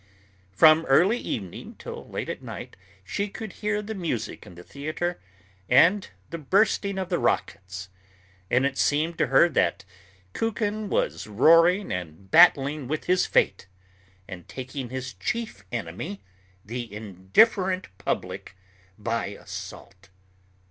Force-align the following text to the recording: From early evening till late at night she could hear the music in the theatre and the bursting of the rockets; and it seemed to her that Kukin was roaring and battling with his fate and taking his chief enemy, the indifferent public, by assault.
From 0.51 0.83
early 0.87 1.19
evening 1.19 1.75
till 1.77 2.09
late 2.09 2.27
at 2.27 2.41
night 2.41 2.75
she 3.03 3.27
could 3.27 3.53
hear 3.53 3.83
the 3.83 3.93
music 3.93 4.47
in 4.47 4.55
the 4.55 4.63
theatre 4.63 5.21
and 5.69 6.09
the 6.31 6.39
bursting 6.39 6.97
of 6.97 7.09
the 7.09 7.19
rockets; 7.19 7.87
and 8.49 8.65
it 8.65 8.79
seemed 8.79 9.19
to 9.19 9.27
her 9.27 9.47
that 9.49 9.85
Kukin 10.33 10.89
was 10.89 11.27
roaring 11.27 11.91
and 11.91 12.31
battling 12.31 12.87
with 12.87 13.03
his 13.03 13.27
fate 13.27 13.67
and 14.27 14.47
taking 14.49 14.89
his 14.89 15.13
chief 15.13 15.63
enemy, 15.71 16.23
the 16.65 16.91
indifferent 16.91 17.87
public, 17.99 18.55
by 18.97 19.27
assault. 19.27 20.09